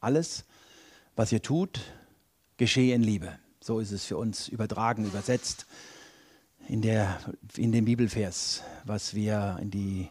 [0.00, 0.44] Alles,
[1.16, 1.80] was ihr tut,
[2.56, 3.38] geschehe in Liebe.
[3.60, 5.66] So ist es für uns übertragen, übersetzt
[6.68, 7.18] in, der,
[7.56, 10.10] in dem Bibelvers, was wir in die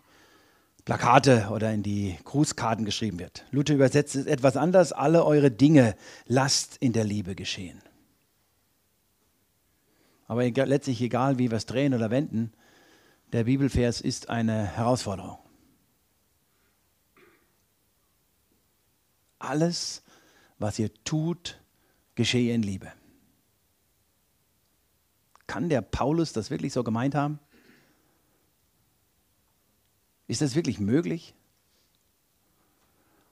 [0.83, 3.45] Plakate oder in die Grußkarten geschrieben wird.
[3.51, 4.93] Luther übersetzt es etwas anders.
[4.93, 5.95] Alle eure Dinge
[6.25, 7.81] lasst in der Liebe geschehen.
[10.27, 12.51] Aber letztlich egal, wie wir es drehen oder wenden,
[13.33, 15.37] der Bibelvers ist eine Herausforderung.
[19.39, 20.03] Alles,
[20.59, 21.59] was ihr tut,
[22.15, 22.91] geschehe in Liebe.
[25.45, 27.39] Kann der Paulus das wirklich so gemeint haben?
[30.27, 31.33] Ist das wirklich möglich?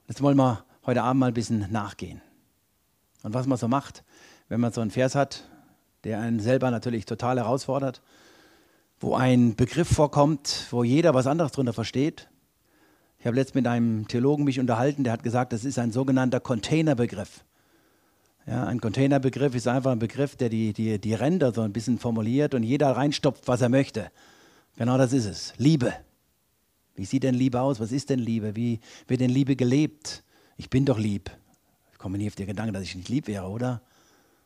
[0.08, 2.22] Jetzt wollen wir heute Abend mal ein bisschen nachgehen.
[3.22, 4.04] Und was man so macht,
[4.48, 5.48] wenn man so einen Vers hat,
[6.04, 8.00] der einen selber natürlich total herausfordert,
[9.00, 12.28] wo ein Begriff vorkommt, wo jeder was anderes darunter versteht.
[13.26, 16.38] Ich habe letztens mit einem Theologen mich unterhalten, der hat gesagt, das ist ein sogenannter
[16.38, 17.42] Containerbegriff.
[18.46, 21.98] Ja, ein Containerbegriff ist einfach ein Begriff, der die, die, die Ränder so ein bisschen
[21.98, 24.12] formuliert und jeder reinstopft, was er möchte.
[24.76, 25.54] Genau das ist es.
[25.56, 25.92] Liebe.
[26.94, 27.80] Wie sieht denn Liebe aus?
[27.80, 28.54] Was ist denn Liebe?
[28.54, 28.78] Wie
[29.08, 30.22] wird denn Liebe gelebt?
[30.56, 31.28] Ich bin doch lieb.
[31.90, 33.82] Ich komme nie auf den Gedanken, dass ich nicht lieb wäre, oder?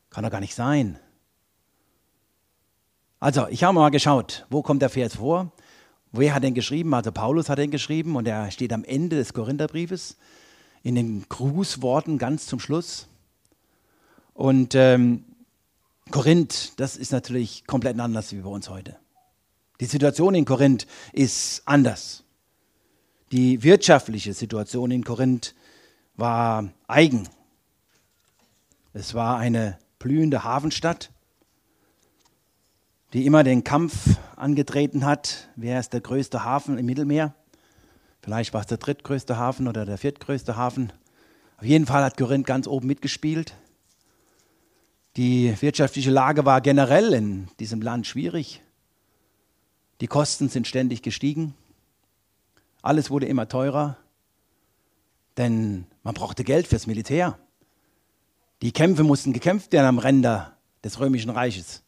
[0.08, 0.98] Kann doch gar nicht sein.
[3.18, 5.52] Also, ich habe mal geschaut, wo kommt der Vers vor?
[6.12, 6.92] Wer hat den geschrieben?
[6.94, 10.16] Also Paulus hat den geschrieben und er steht am Ende des Korintherbriefes
[10.82, 13.06] in den Grußworten ganz zum Schluss.
[14.34, 15.24] Und ähm,
[16.10, 18.96] Korinth, das ist natürlich komplett anders wie bei uns heute.
[19.80, 22.24] Die Situation in Korinth ist anders.
[23.30, 25.54] Die wirtschaftliche Situation in Korinth
[26.16, 27.28] war eigen.
[28.92, 31.10] Es war eine blühende Hafenstadt
[33.12, 37.34] die immer den Kampf angetreten hat, wer ist der größte Hafen im Mittelmeer.
[38.22, 40.92] Vielleicht war es der drittgrößte Hafen oder der viertgrößte Hafen.
[41.56, 43.54] Auf jeden Fall hat Korinth ganz oben mitgespielt.
[45.16, 48.62] Die wirtschaftliche Lage war generell in diesem Land schwierig.
[50.00, 51.54] Die Kosten sind ständig gestiegen.
[52.80, 53.96] Alles wurde immer teurer,
[55.36, 57.38] denn man brauchte Geld fürs Militär.
[58.62, 61.82] Die Kämpfe mussten gekämpft werden am Ränder des römischen Reiches.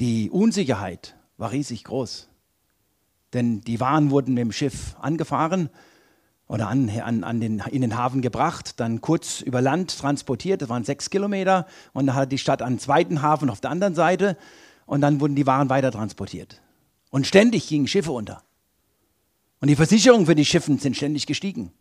[0.00, 2.28] Die Unsicherheit war riesig groß,
[3.32, 5.70] denn die Waren wurden mit dem Schiff angefahren
[6.48, 10.68] oder an, an, an den, in den Hafen gebracht, dann kurz über Land transportiert, das
[10.68, 14.36] waren sechs Kilometer, und dann hat die Stadt einen zweiten Hafen auf der anderen Seite
[14.84, 16.60] und dann wurden die Waren weiter transportiert.
[17.10, 18.42] Und ständig gingen Schiffe unter.
[19.60, 21.72] Und die Versicherungen für die Schiffe sind ständig gestiegen.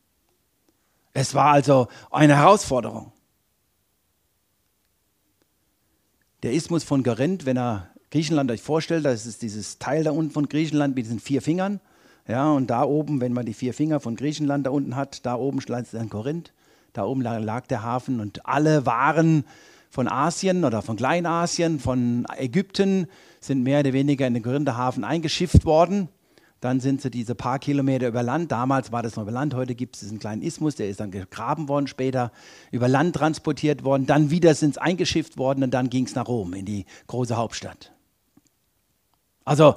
[1.14, 3.12] Es war also eine Herausforderung.
[6.44, 10.32] Der Ismus von Korinth, wenn er Griechenland euch vorstellt, das ist dieses Teil da unten
[10.32, 11.80] von Griechenland mit diesen vier Fingern.
[12.28, 15.36] Ja, und da oben, wenn man die vier Finger von Griechenland da unten hat, da
[15.36, 16.54] oben schlägt dann Korinth,
[16.94, 19.46] da oben lag der Hafen und alle Waren
[19.90, 23.08] von Asien oder von Kleinasien, von Ägypten
[23.40, 26.10] sind mehr oder weniger in den Korinther Hafen eingeschifft worden.
[26.62, 29.76] Dann sind sie diese paar Kilometer über Land, damals war das noch über Land, heute
[29.76, 32.32] gibt es diesen kleinen Isthmus, der ist dann gegraben worden später,
[32.72, 36.28] über Land transportiert worden, dann wieder sind es eingeschifft worden und dann ging es nach
[36.28, 37.95] Rom, in die große Hauptstadt.
[39.46, 39.76] Also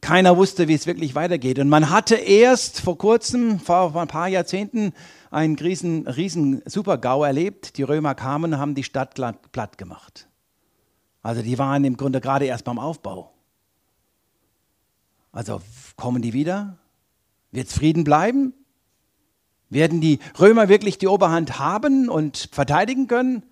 [0.00, 1.58] keiner wusste, wie es wirklich weitergeht.
[1.58, 4.92] Und man hatte erst vor kurzem, vor ein paar Jahrzehnten,
[5.30, 7.76] einen riesen, riesen Supergau erlebt.
[7.76, 10.28] Die Römer kamen und haben die Stadt platt gemacht.
[11.22, 13.32] Also die waren im Grunde gerade erst beim Aufbau.
[15.32, 15.60] Also
[15.96, 16.78] kommen die wieder?
[17.52, 18.54] Wird es Frieden bleiben?
[19.68, 23.44] Werden die Römer wirklich die Oberhand haben und verteidigen können?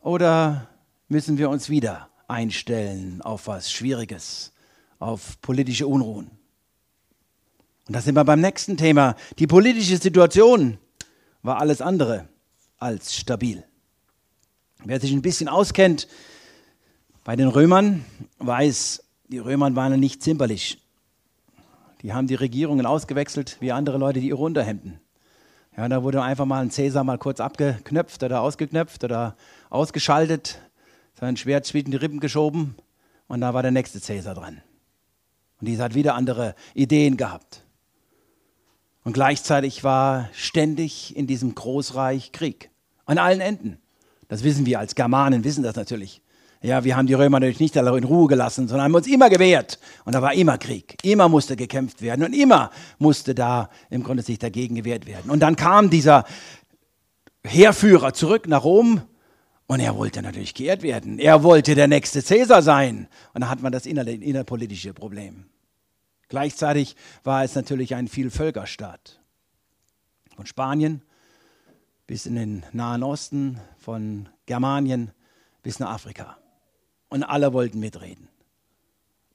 [0.00, 0.68] Oder
[1.08, 4.53] müssen wir uns wieder einstellen auf was Schwieriges?
[4.98, 6.30] Auf politische Unruhen.
[7.86, 9.16] Und da sind wir beim nächsten Thema.
[9.38, 10.78] Die politische Situation
[11.42, 12.28] war alles andere
[12.78, 13.62] als stabil.
[14.84, 16.08] Wer sich ein bisschen auskennt
[17.24, 18.04] bei den Römern,
[18.38, 20.80] weiß, die Römer waren nicht zimperlich.
[22.02, 25.00] Die haben die Regierungen ausgewechselt wie andere Leute die ihre Unterhemden.
[25.76, 29.36] Ja, da wurde einfach mal ein Cäsar mal kurz abgeknöpft oder ausgeknöpft oder
[29.70, 30.60] ausgeschaltet,
[31.18, 32.76] sein Schwert zwischen die Rippen geschoben
[33.26, 34.62] und da war der nächste Cäsar dran.
[35.64, 37.62] Und dieser hat wieder andere Ideen gehabt.
[39.02, 42.68] Und gleichzeitig war ständig in diesem Großreich Krieg.
[43.06, 43.78] An allen Enden.
[44.28, 46.20] Das wissen wir als Germanen, wissen das natürlich.
[46.60, 49.78] Ja, wir haben die Römer natürlich nicht in Ruhe gelassen, sondern haben uns immer gewehrt.
[50.04, 50.98] Und da war immer Krieg.
[51.02, 52.26] Immer musste gekämpft werden.
[52.26, 55.30] Und immer musste da im Grunde sich dagegen gewehrt werden.
[55.30, 56.26] Und dann kam dieser
[57.42, 59.00] Heerführer zurück nach Rom
[59.66, 61.18] und er wollte natürlich geehrt werden.
[61.18, 63.08] Er wollte der nächste Cäsar sein.
[63.32, 65.46] Und da hat man das innerpolitische Problem.
[66.34, 69.20] Gleichzeitig war es natürlich ein Vielvölkerstaat.
[70.34, 71.00] von Spanien
[72.08, 75.12] bis in den Nahen Osten, von Germanien
[75.62, 76.36] bis nach Afrika.
[77.08, 78.26] Und alle wollten mitreden.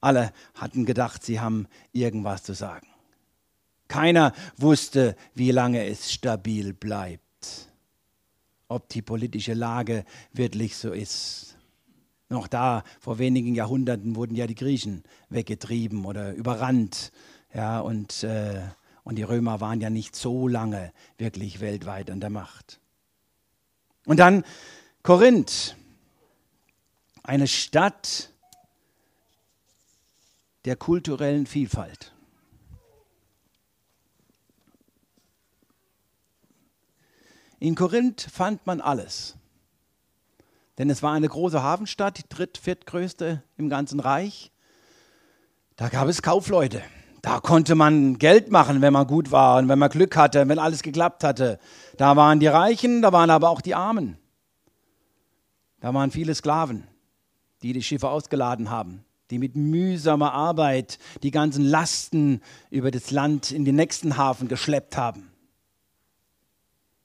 [0.02, 2.88] Alle hatten gedacht, sie haben irgendwas zu sagen.
[3.88, 7.70] Keiner wusste, wie lange es stabil bleibt,
[8.68, 10.04] ob die politische Lage
[10.34, 11.56] wirklich so ist.
[12.30, 17.10] Noch da, vor wenigen Jahrhunderten, wurden ja die Griechen weggetrieben oder überrannt.
[17.52, 18.62] Ja, und, äh,
[19.02, 22.78] und die Römer waren ja nicht so lange wirklich weltweit an der Macht.
[24.06, 24.44] Und dann
[25.02, 25.76] Korinth,
[27.24, 28.30] eine Stadt
[30.66, 32.12] der kulturellen Vielfalt.
[37.58, 39.34] In Korinth fand man alles.
[40.80, 44.50] Denn es war eine große Hafenstadt, die dritt-, viertgrößte im ganzen Reich.
[45.76, 46.80] Da gab es Kaufleute.
[47.20, 50.58] Da konnte man Geld machen, wenn man gut war und wenn man Glück hatte, wenn
[50.58, 51.58] alles geklappt hatte.
[51.98, 54.16] Da waren die Reichen, da waren aber auch die Armen.
[55.80, 56.88] Da waren viele Sklaven,
[57.60, 62.40] die die Schiffe ausgeladen haben, die mit mühsamer Arbeit die ganzen Lasten
[62.70, 65.30] über das Land in den nächsten Hafen geschleppt haben.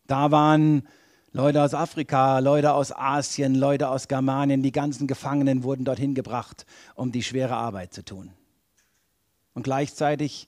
[0.07, 0.87] Da waren
[1.35, 6.65] Leute aus Afrika, Leute aus Asien, Leute aus Germanien, die ganzen Gefangenen wurden dorthin gebracht,
[6.95, 8.31] um die schwere Arbeit zu tun.
[9.53, 10.47] Und gleichzeitig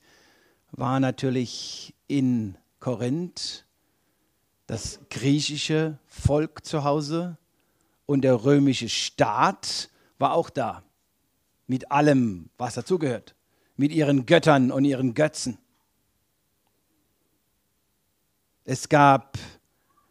[0.70, 3.66] war natürlich in Korinth
[4.66, 7.36] das griechische Volk zu Hause
[8.06, 10.82] und der römische Staat war auch da,
[11.66, 13.34] mit allem, was dazugehört,
[13.76, 15.58] mit ihren Göttern und ihren Götzen.
[18.64, 19.36] Es gab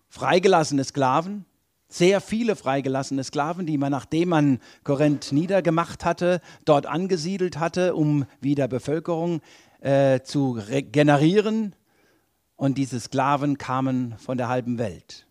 [0.09, 1.45] freigelassene Sklaven,
[1.89, 8.25] sehr viele freigelassene Sklaven, die man, nachdem man Korinth niedergemacht hatte, dort angesiedelt hatte, um
[8.41, 9.41] wieder Bevölkerung
[9.79, 10.59] äh, zu
[10.91, 11.75] generieren.
[12.57, 15.27] Und diese Sklaven kamen von der halben Welt.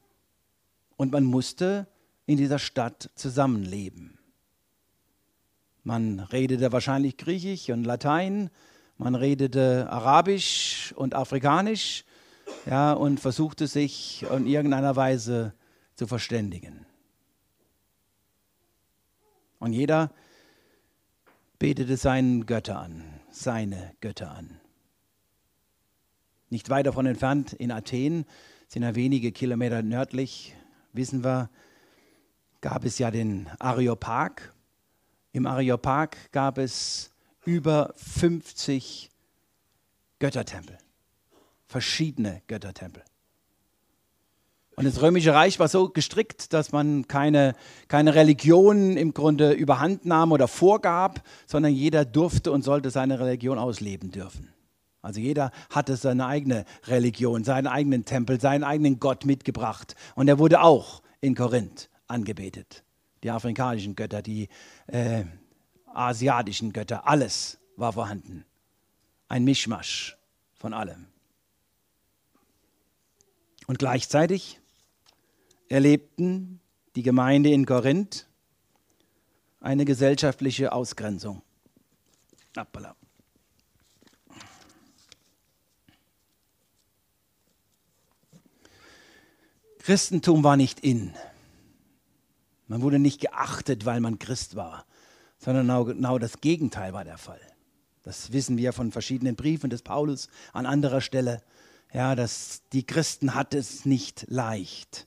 [0.97, 1.89] Und man musste
[2.25, 4.19] in dieser Stadt zusammenleben.
[5.83, 8.51] Man redete wahrscheinlich Griechisch und Latein,
[8.97, 12.06] man redete Arabisch und Afrikanisch
[12.67, 15.55] ja, und versuchte sich in irgendeiner Weise
[15.95, 16.85] zu verständigen.
[19.59, 20.11] Und jeder
[21.59, 24.61] betete seinen Götter an, seine Götter an.
[26.51, 28.27] Nicht weit davon entfernt in Athen,
[28.69, 30.55] sind ja wenige Kilometer nördlich,
[30.93, 31.51] wissen wir,
[32.61, 34.53] gab es ja den Areopag.
[35.33, 37.13] Im Areopag gab es
[37.45, 39.11] über 50
[40.19, 40.79] Göttertempel
[41.67, 43.03] verschiedene Göttertempel.
[44.77, 47.55] Und das Römische Reich war so gestrickt, dass man keine,
[47.89, 53.59] keine Religion im Grunde überhand nahm oder vorgab, sondern jeder durfte und sollte seine Religion
[53.59, 54.53] ausleben dürfen.
[55.01, 59.95] Also jeder hatte seine eigene Religion, seinen eigenen Tempel, seinen eigenen Gott mitgebracht.
[60.15, 62.85] Und er wurde auch in Korinth angebetet.
[63.23, 64.49] Die afrikanischen Götter, die
[64.89, 65.25] äh,
[65.87, 68.45] asiatischen Götter, alles war vorhanden.
[69.29, 70.19] Ein Mischmasch
[70.55, 71.07] von allem.
[73.67, 74.61] Und gleichzeitig
[75.69, 76.61] erlebten
[76.95, 78.27] die Gemeinde in Korinth
[79.61, 81.43] eine gesellschaftliche Ausgrenzung.
[82.55, 82.95] Appala.
[89.79, 91.15] Christentum war nicht in.
[92.67, 94.85] Man wurde nicht geachtet, weil man Christ war,
[95.39, 97.41] sondern genau, genau das Gegenteil war der Fall.
[98.03, 101.43] Das wissen wir von verschiedenen Briefen des Paulus an anderer Stelle
[101.97, 105.07] ja, dass die Christen hat es nicht leicht.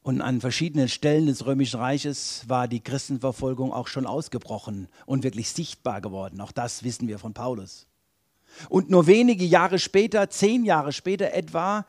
[0.00, 5.50] Und an verschiedenen Stellen des Römischen Reiches war die Christenverfolgung auch schon ausgebrochen und wirklich
[5.50, 6.40] sichtbar geworden.
[6.40, 7.86] Auch das wissen wir von Paulus.
[8.70, 11.84] Und nur wenige Jahre später, zehn Jahre später etwa,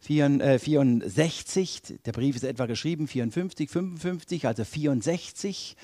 [0.00, 5.74] 64, äh, der Brief ist etwa geschrieben, 54, 55, also 64,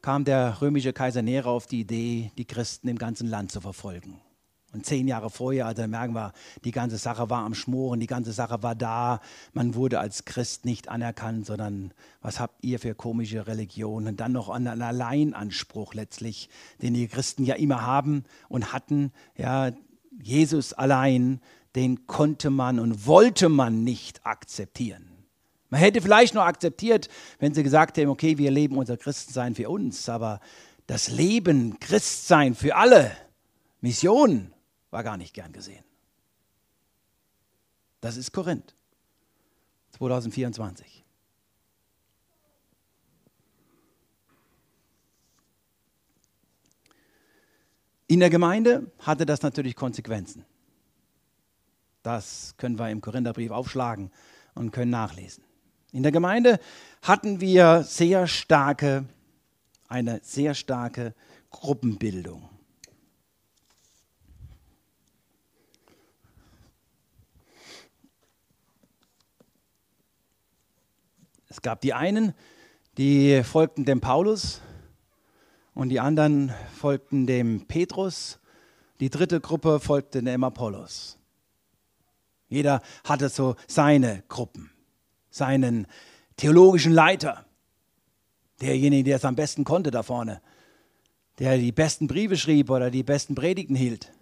[0.00, 4.22] kam der römische Kaiser Nero auf die Idee, die Christen im ganzen Land zu verfolgen.
[4.72, 6.32] Und zehn Jahre vorher, also merken wir,
[6.64, 9.20] die ganze Sache war am Schmoren, die ganze Sache war da.
[9.52, 14.06] Man wurde als Christ nicht anerkannt, sondern was habt ihr für komische Religionen?
[14.06, 16.48] Und dann noch einen Alleinanspruch letztlich,
[16.82, 19.12] den die Christen ja immer haben und hatten.
[19.36, 19.72] Ja,
[20.22, 21.40] Jesus allein,
[21.74, 25.10] den konnte man und wollte man nicht akzeptieren.
[25.68, 27.08] Man hätte vielleicht noch akzeptiert,
[27.38, 30.40] wenn sie gesagt hätten, okay, wir leben unser Christensein für uns, aber
[30.86, 33.12] das Leben Christsein für alle,
[33.80, 34.52] Mission,
[34.90, 35.84] war gar nicht gern gesehen.
[38.00, 38.74] Das ist Korinth
[39.92, 41.04] 2024.
[48.06, 50.44] In der Gemeinde hatte das natürlich Konsequenzen.
[52.02, 54.10] Das können wir im Korintherbrief aufschlagen
[54.54, 55.44] und können nachlesen.
[55.92, 56.58] In der Gemeinde
[57.02, 59.04] hatten wir sehr starke,
[59.88, 61.14] eine sehr starke
[61.50, 62.48] Gruppenbildung.
[71.50, 72.32] Es gab die einen,
[72.96, 74.60] die folgten dem Paulus
[75.74, 78.38] und die anderen folgten dem Petrus.
[79.00, 81.18] Die dritte Gruppe folgte dem Apollos.
[82.48, 84.70] Jeder hatte so seine Gruppen,
[85.30, 85.88] seinen
[86.36, 87.44] theologischen Leiter,
[88.60, 90.40] derjenige, der es am besten konnte da vorne,
[91.40, 94.12] der die besten Briefe schrieb oder die besten Predigten hielt.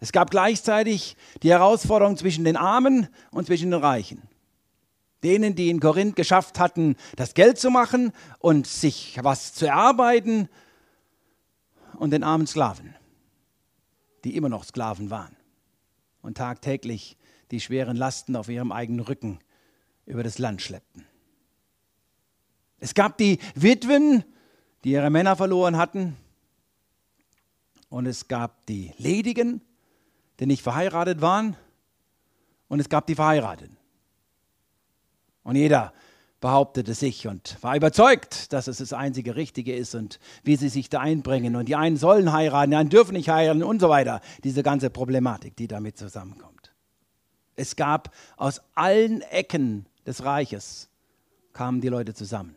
[0.00, 4.22] Es gab gleichzeitig die Herausforderung zwischen den Armen und zwischen den Reichen.
[5.22, 10.48] Denen, die in Korinth geschafft hatten, das Geld zu machen und sich was zu erarbeiten,
[11.98, 12.94] und den armen Sklaven,
[14.24, 15.36] die immer noch Sklaven waren
[16.22, 17.16] und tagtäglich
[17.50, 19.38] die schweren Lasten auf ihrem eigenen Rücken
[20.06, 21.06] über das Land schleppten.
[22.78, 24.24] Es gab die Witwen,
[24.84, 26.16] die ihre Männer verloren hatten,
[27.90, 29.62] und es gab die Ledigen,
[30.40, 31.56] die nicht verheiratet waren,
[32.68, 33.77] und es gab die Verheirateten.
[35.48, 35.94] Und jeder
[36.40, 40.90] behauptete sich und war überzeugt, dass es das einzige Richtige ist und wie sie sich
[40.90, 41.56] da einbringen.
[41.56, 44.20] Und die einen sollen heiraten, die anderen dürfen nicht heiraten und so weiter.
[44.44, 46.74] Diese ganze Problematik, die damit zusammenkommt.
[47.56, 50.90] Es gab aus allen Ecken des Reiches
[51.54, 52.54] kamen die Leute zusammen.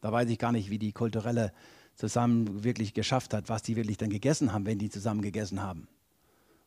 [0.00, 1.52] Da weiß ich gar nicht, wie die kulturelle
[1.96, 5.88] zusammen wirklich geschafft hat, was die wirklich dann gegessen haben, wenn die zusammen gegessen haben.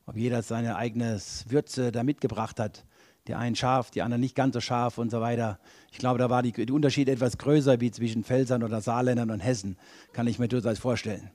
[0.06, 2.84] Ob jeder seine eigene Würze da mitgebracht hat
[3.28, 5.60] die einen scharf, die anderen nicht ganz so scharf und so weiter.
[5.92, 9.78] Ich glaube, da war der Unterschied etwas größer wie zwischen Pfälzern oder Saarländern und Hessen,
[10.14, 11.30] kann ich mir durchaus vorstellen.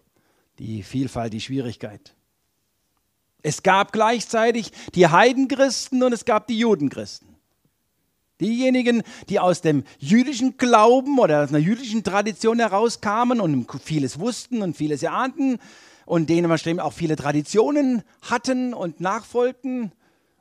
[0.58, 2.14] Die Vielfalt, die Schwierigkeit.
[3.42, 7.36] Es gab gleichzeitig die Heidenchristen und es gab die Judenchristen.
[8.40, 14.60] Diejenigen, die aus dem jüdischen Glauben oder aus einer jüdischen Tradition herauskamen und vieles wussten
[14.60, 15.58] und vieles erahnten
[16.04, 19.92] und denen wir auch viele Traditionen hatten und nachfolgten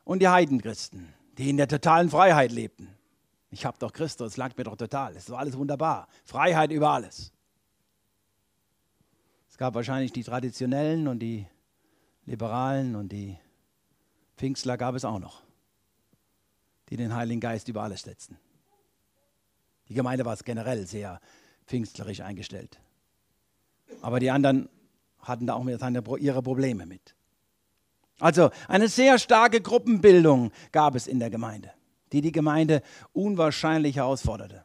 [0.04, 2.88] und die Heidenchristen die in der totalen Freiheit lebten.
[3.50, 5.16] Ich habe doch Christus, langt mir doch total.
[5.16, 6.08] Es ist alles wunderbar.
[6.24, 7.32] Freiheit über alles.
[9.48, 11.46] Es gab wahrscheinlich die Traditionellen und die
[12.26, 13.38] Liberalen und die
[14.36, 15.42] Pfingstler gab es auch noch,
[16.90, 18.38] die den Heiligen Geist über alles setzten.
[19.88, 21.20] Die Gemeinde war generell sehr
[21.66, 22.80] pfingstlerisch eingestellt.
[24.02, 24.68] Aber die anderen
[25.20, 25.64] hatten da auch
[26.18, 27.15] ihre Probleme mit.
[28.18, 31.70] Also eine sehr starke Gruppenbildung gab es in der Gemeinde,
[32.12, 32.82] die die Gemeinde
[33.12, 34.64] unwahrscheinlich herausforderte.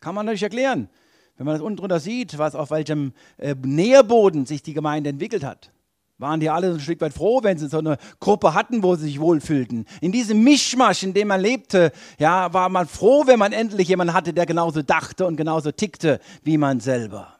[0.00, 0.88] Kann man natürlich erklären,
[1.36, 5.44] wenn man das unten drunter sieht, was auf welchem äh, Nährboden sich die Gemeinde entwickelt
[5.44, 5.70] hat.
[6.18, 9.06] Waren die alle ein Stück weit froh, wenn sie so eine Gruppe hatten, wo sie
[9.06, 9.84] sich wohlfühlten.
[10.00, 14.14] In diesem Mischmasch, in dem man lebte, ja, war man froh, wenn man endlich jemanden
[14.14, 17.36] hatte, der genauso dachte und genauso tickte wie man selber.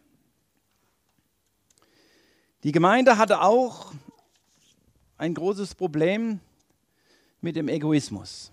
[2.64, 3.92] Die Gemeinde hatte auch
[5.24, 6.38] ein großes Problem
[7.40, 8.52] mit dem Egoismus.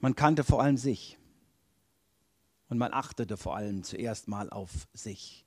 [0.00, 1.18] Man kannte vor allem sich
[2.70, 5.44] und man achtete vor allem zuerst mal auf sich,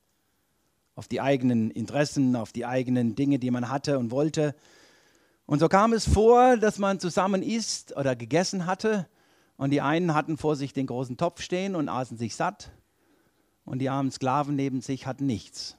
[0.94, 4.54] auf die eigenen Interessen, auf die eigenen Dinge, die man hatte und wollte.
[5.48, 9.08] Und so kam es vor, dass man zusammen isst oder gegessen hatte
[9.58, 12.72] und die einen hatten vor sich den großen Topf stehen und aßen sich satt
[13.66, 15.76] und die armen Sklaven neben sich hatten nichts.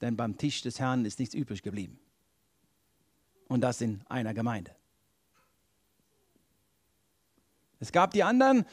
[0.00, 1.98] Denn beim Tisch des Herrn ist nichts übrig geblieben.
[3.46, 4.74] Und das in einer Gemeinde.
[7.80, 8.64] Es gab die anderen,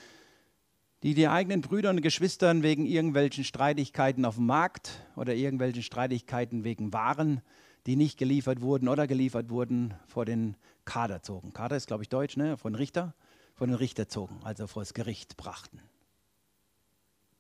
[1.04, 6.64] die die eigenen Brüder und Geschwistern wegen irgendwelchen Streitigkeiten auf dem Markt oder irgendwelchen Streitigkeiten
[6.64, 7.42] wegen Waren,
[7.86, 11.54] die nicht geliefert wurden oder geliefert wurden, vor den Kader zogen.
[11.54, 12.58] Kader ist, glaube ich, Deutsch, ne?
[12.58, 13.14] von Richter,
[13.54, 15.80] von den Richter zogen, also vor das Gericht brachten.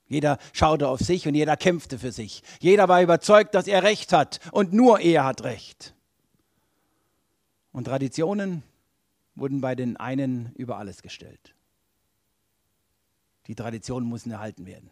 [0.07, 2.43] Jeder schaute auf sich und jeder kämpfte für sich.
[2.59, 5.95] Jeder war überzeugt, dass er Recht hat und nur er hat Recht.
[7.71, 8.63] Und Traditionen
[9.33, 11.55] wurden bei den einen über alles gestellt.
[13.47, 14.89] Die Traditionen müssen erhalten werden.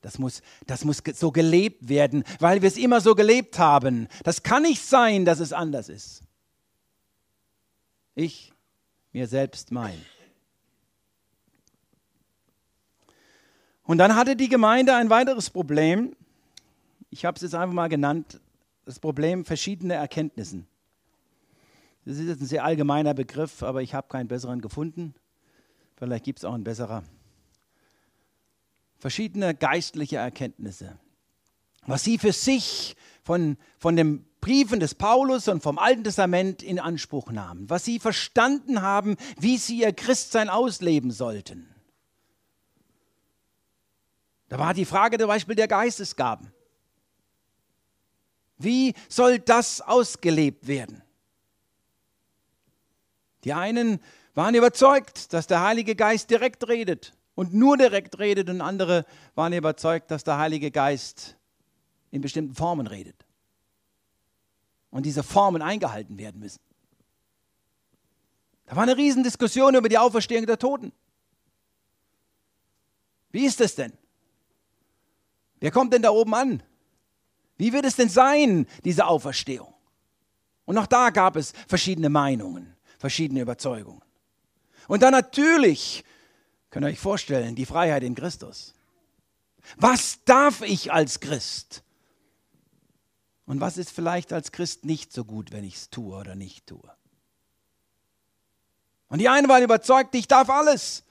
[0.00, 4.08] Das muss, das muss so gelebt werden, weil wir es immer so gelebt haben.
[4.22, 6.22] Das kann nicht sein, dass es anders ist.
[8.14, 8.52] Ich,
[9.12, 9.98] mir selbst, mein.
[13.84, 16.16] Und dann hatte die Gemeinde ein weiteres Problem.
[17.10, 18.40] Ich habe es jetzt einfach mal genannt,
[18.86, 20.66] das Problem verschiedener Erkenntnissen.
[22.04, 25.14] Das ist jetzt ein sehr allgemeiner Begriff, aber ich habe keinen besseren gefunden.
[25.96, 27.04] Vielleicht gibt es auch einen besseren.
[28.98, 30.98] verschiedene geistliche Erkenntnisse,
[31.86, 36.78] was sie für sich von, von den Briefen des Paulus und vom Alten Testament in
[36.78, 41.73] Anspruch nahmen, was sie verstanden haben, wie sie ihr Christsein ausleben sollten.
[44.48, 46.52] Da war die Frage zum Beispiel der Geistesgaben.
[48.56, 51.02] Wie soll das ausgelebt werden?
[53.44, 54.00] Die einen
[54.34, 59.52] waren überzeugt, dass der Heilige Geist direkt redet und nur direkt redet und andere waren
[59.52, 61.36] überzeugt, dass der Heilige Geist
[62.10, 63.26] in bestimmten Formen redet.
[64.90, 66.60] Und diese Formen eingehalten werden müssen.
[68.66, 70.92] Da war eine Riesendiskussion über die Auferstehung der Toten.
[73.30, 73.92] Wie ist es denn?
[75.64, 76.62] Wer kommt denn da oben an?
[77.56, 79.72] Wie wird es denn sein, diese Auferstehung?
[80.66, 84.02] Und auch da gab es verschiedene Meinungen, verschiedene Überzeugungen.
[84.88, 86.04] Und dann natürlich,
[86.68, 88.74] könnt ihr euch vorstellen, die Freiheit in Christus.
[89.78, 91.82] Was darf ich als Christ?
[93.46, 96.66] Und was ist vielleicht als Christ nicht so gut, wenn ich es tue oder nicht
[96.66, 96.94] tue?
[99.08, 101.04] Und die einen waren überzeugt, ich darf alles.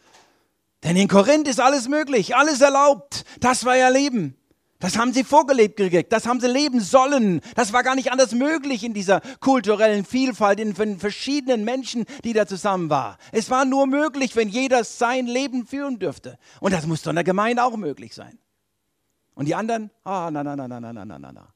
[0.84, 3.26] Denn in Korinth ist alles möglich, alles erlaubt.
[3.40, 4.38] Das war ihr Leben.
[4.84, 7.40] Das haben sie vorgelebt gekriegt, das haben sie leben sollen.
[7.56, 12.34] Das war gar nicht anders möglich in dieser kulturellen Vielfalt, in den verschiedenen Menschen, die
[12.34, 13.16] da zusammen waren.
[13.32, 16.38] Es war nur möglich, wenn jeder sein Leben führen dürfte.
[16.60, 18.38] Und das muss doch in der Gemeinde auch möglich sein.
[19.36, 21.54] Und die anderen, ah, na, na, na, na, na, na, na, na.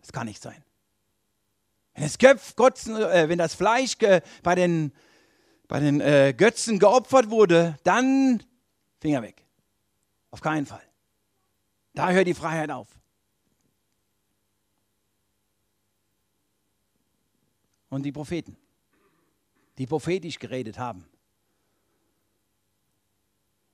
[0.00, 0.60] Das kann nicht sein.
[1.94, 3.96] Wenn das, Köpf, Götzen, äh, wenn das Fleisch
[4.42, 4.90] bei den,
[5.68, 8.42] bei den äh, Götzen geopfert wurde, dann
[8.98, 9.46] Finger weg.
[10.32, 10.82] Auf keinen Fall.
[11.94, 12.88] Da hört die Freiheit auf.
[17.90, 18.56] Und die Propheten,
[19.76, 21.06] die prophetisch geredet haben.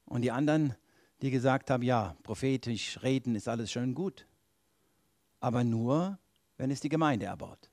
[0.06, 0.74] Und die anderen,
[1.22, 4.26] die gesagt haben, ja, prophetisch reden ist alles schön gut,
[5.38, 6.18] aber nur,
[6.56, 7.70] wenn es die Gemeinde erbaut.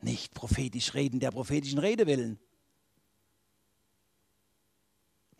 [0.00, 2.40] Nicht prophetisch reden der prophetischen Rede willen.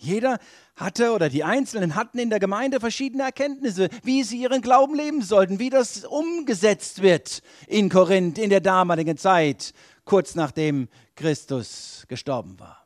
[0.05, 0.38] Jeder
[0.77, 5.23] hatte oder die Einzelnen hatten in der Gemeinde verschiedene Erkenntnisse, wie sie ihren Glauben leben
[5.23, 9.73] sollten, wie das umgesetzt wird in Korinth in der damaligen Zeit,
[10.05, 12.85] kurz nachdem Christus gestorben war.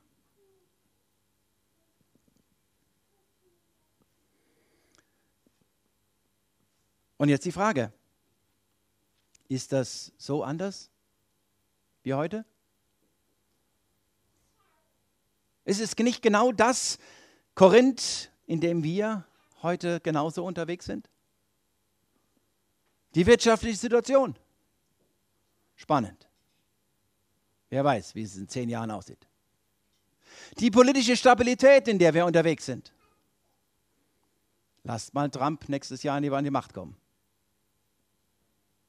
[7.17, 7.93] Und jetzt die Frage,
[9.49, 10.89] ist das so anders
[12.03, 12.45] wie heute?
[15.69, 16.99] Ist es nicht genau das
[17.55, 19.27] Korinth, in dem wir
[19.61, 21.11] heute genauso unterwegs sind?
[23.15, 24.35] Die wirtschaftliche Situation.
[25.77, 26.27] Spannend.
[27.69, 29.29] Wer weiß, wie es in zehn Jahren aussieht.
[30.59, 32.91] Die politische Stabilität, in der wir unterwegs sind.
[34.85, 36.97] Lasst mal Trump nächstes Jahr an die Macht kommen.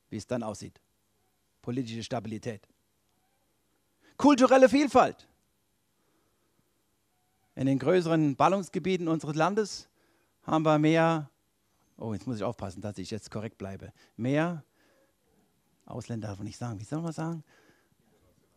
[0.10, 0.80] Wie es dann aussieht.
[1.62, 2.66] Politische Stabilität.
[4.16, 5.29] Kulturelle Vielfalt
[7.60, 9.90] in den größeren Ballungsgebieten unseres Landes
[10.44, 11.30] haben wir mehr,
[11.98, 14.64] oh, jetzt muss ich aufpassen, dass ich jetzt korrekt bleibe, mehr,
[15.86, 17.44] Ausländer darf man nicht sagen, wie soll man sagen?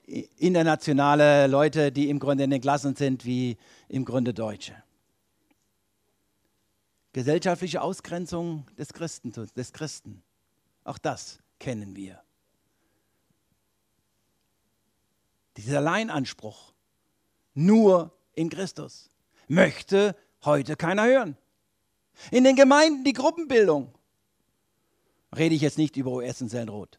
[0.04, 3.56] Internationale Leute, die im Grunde in den Klassen sind, wie
[3.88, 4.80] im Grunde Deutsche.
[7.12, 10.22] Gesellschaftliche Ausgrenzung des Christentums, des Christen.
[10.84, 12.22] Auch das kennen wir.
[15.56, 16.72] Dieser Alleinanspruch.
[17.54, 19.10] Nur in Christus.
[19.48, 21.36] Möchte heute keiner hören.
[22.30, 23.92] In den Gemeinden die Gruppenbildung.
[25.36, 26.98] Rede ich jetzt nicht über US und Sellenrot.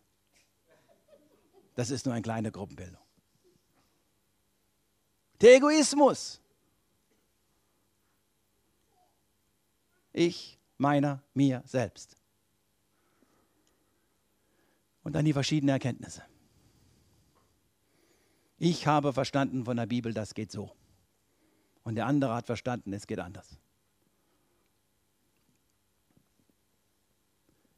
[1.76, 3.02] Das ist nur eine kleine Gruppenbildung.
[5.42, 6.40] Der Egoismus.
[10.14, 12.16] Ich, meiner, mir selbst.
[15.04, 16.24] Und dann die verschiedenen Erkenntnisse.
[18.58, 20.72] Ich habe verstanden von der Bibel, das geht so.
[21.84, 23.58] Und der andere hat verstanden, es geht anders.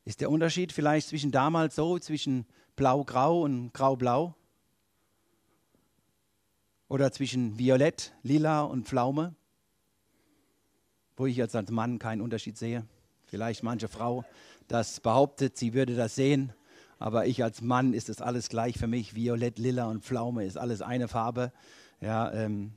[0.05, 4.35] Ist der Unterschied vielleicht zwischen damals so, zwischen blau-grau und grau-blau?
[6.87, 9.33] Oder zwischen violett, lila und Pflaume?
[11.17, 12.85] Wo ich jetzt als Mann keinen Unterschied sehe.
[13.25, 14.23] Vielleicht manche Frau
[14.67, 16.53] das behauptet, sie würde das sehen.
[16.99, 19.15] Aber ich als Mann ist es alles gleich für mich.
[19.15, 21.51] Violett, lila und Pflaume ist alles eine Farbe.
[21.99, 22.73] Ja, ähm,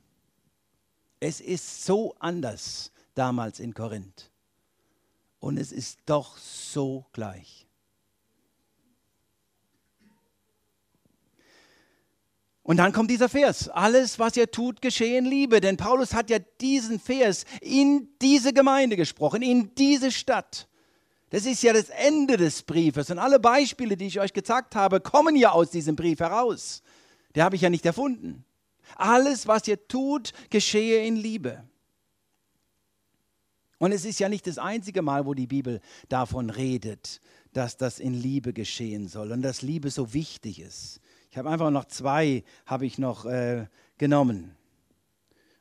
[1.19, 4.31] es ist so anders damals in Korinth.
[5.39, 7.65] Und es ist doch so gleich.
[12.63, 15.59] Und dann kommt dieser Vers, alles, was ihr tut, geschehe in Liebe.
[15.59, 20.67] Denn Paulus hat ja diesen Vers in diese Gemeinde gesprochen, in diese Stadt.
[21.31, 23.09] Das ist ja das Ende des Briefes.
[23.09, 26.83] Und alle Beispiele, die ich euch gezeigt habe, kommen ja aus diesem Brief heraus.
[27.33, 28.45] Der habe ich ja nicht erfunden.
[28.95, 31.63] Alles, was ihr tut, geschehe in Liebe.
[33.79, 37.21] Und es ist ja nicht das einzige Mal, wo die Bibel davon redet,
[37.53, 40.99] dass das in Liebe geschehen soll und dass Liebe so wichtig ist.
[41.31, 44.55] Ich habe einfach noch zwei, habe ich noch äh, genommen,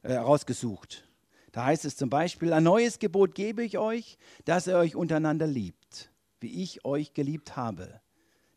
[0.02, 1.08] äh, rausgesucht.
[1.52, 5.46] Da heißt es zum Beispiel, ein neues Gebot gebe ich euch, dass ihr euch untereinander
[5.46, 6.10] liebt,
[6.40, 8.00] wie ich euch geliebt habe,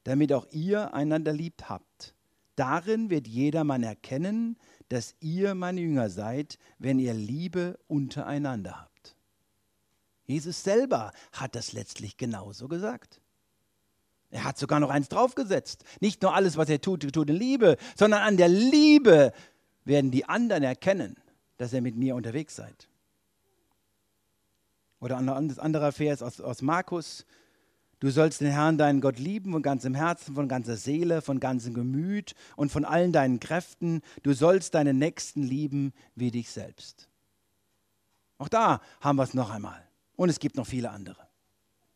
[0.04, 2.16] damit auch ihr einander liebt habt.
[2.62, 4.56] Darin wird jedermann erkennen,
[4.88, 9.16] dass ihr meine Jünger seid, wenn ihr Liebe untereinander habt.
[10.28, 13.20] Jesus selber hat das letztlich genauso gesagt.
[14.30, 15.86] Er hat sogar noch eins draufgesetzt.
[16.02, 19.34] Nicht nur alles, was er tut, tut in Liebe, sondern an der Liebe
[19.84, 21.16] werden die anderen erkennen,
[21.58, 22.88] dass ihr mit mir unterwegs seid.
[25.00, 27.26] Oder ein anderer Vers aus, aus Markus.
[28.02, 31.76] Du sollst den Herrn, deinen Gott lieben von ganzem Herzen, von ganzer Seele, von ganzem
[31.76, 34.02] Gemüt und von allen deinen Kräften.
[34.24, 37.08] Du sollst deinen Nächsten lieben wie dich selbst.
[38.40, 39.88] Auch da haben wir es noch einmal.
[40.16, 41.28] Und es gibt noch viele andere.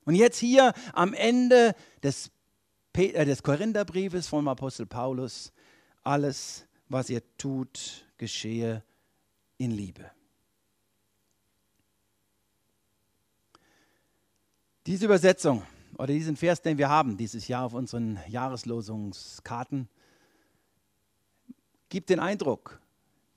[0.05, 2.29] Und jetzt hier am Ende des,
[2.95, 5.51] äh, des Korintherbriefes vom Apostel Paulus,
[6.03, 8.83] alles, was ihr tut, geschehe
[9.57, 10.11] in Liebe.
[14.85, 15.63] Diese Übersetzung
[15.97, 19.87] oder diesen Vers, den wir haben dieses Jahr auf unseren Jahreslosungskarten,
[21.89, 22.81] gibt den Eindruck,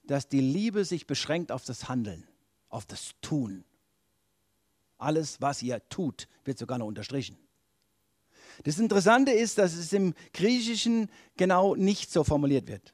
[0.05, 2.27] dass die Liebe sich beschränkt auf das Handeln,
[2.69, 3.65] auf das Tun.
[4.97, 7.37] Alles, was ihr tut, wird sogar noch unterstrichen.
[8.65, 12.93] Das Interessante ist, dass es im Griechischen genau nicht so formuliert wird,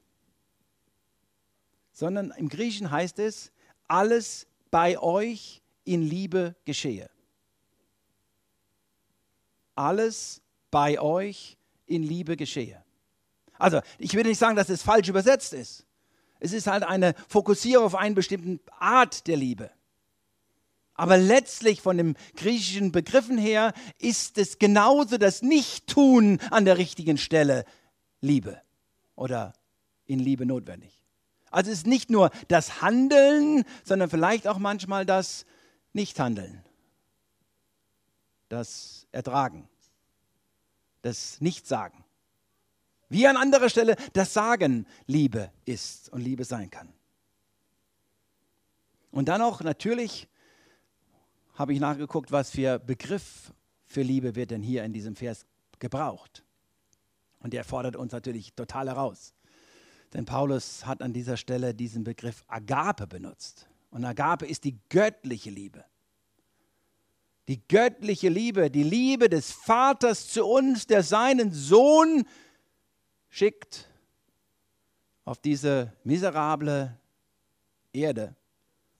[1.92, 3.50] sondern im Griechischen heißt es,
[3.88, 7.08] alles bei euch in Liebe geschehe.
[9.74, 11.56] Alles bei euch
[11.86, 12.82] in Liebe geschehe.
[13.58, 15.86] Also, ich will nicht sagen, dass es falsch übersetzt ist.
[16.40, 19.70] Es ist halt eine Fokussierung auf eine bestimmte Art der Liebe.
[20.94, 27.18] Aber letztlich von den griechischen Begriffen her ist es genauso das Nicht-Tun an der richtigen
[27.18, 27.64] Stelle
[28.20, 28.60] Liebe
[29.16, 29.54] oder
[30.06, 31.04] in Liebe notwendig.
[31.50, 35.46] Also es ist nicht nur das Handeln, sondern vielleicht auch manchmal das
[35.92, 36.64] Nichthandeln,
[38.48, 39.68] das Ertragen,
[41.02, 42.04] das Nichtsagen.
[43.08, 46.92] Wie an anderer Stelle das Sagen Liebe ist und Liebe sein kann.
[49.10, 50.28] Und dann auch natürlich
[51.54, 53.52] habe ich nachgeguckt, was für Begriff
[53.86, 55.46] für Liebe wird denn hier in diesem Vers
[55.78, 56.42] gebraucht.
[57.38, 59.34] Und der fordert uns natürlich total heraus.
[60.12, 63.68] Denn Paulus hat an dieser Stelle diesen Begriff Agape benutzt.
[63.90, 65.84] Und Agape ist die göttliche Liebe.
[67.48, 72.26] Die göttliche Liebe, die Liebe des Vaters zu uns, der seinen Sohn
[73.28, 73.88] schickt
[75.24, 76.98] auf diese miserable
[77.92, 78.34] Erde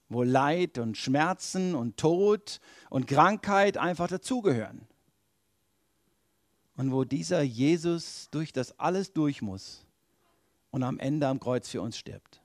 [0.09, 4.87] wo Leid und Schmerzen und Tod und Krankheit einfach dazugehören.
[6.77, 9.85] Und wo dieser Jesus durch das alles durch muss
[10.71, 12.41] und am Ende am Kreuz für uns stirbt.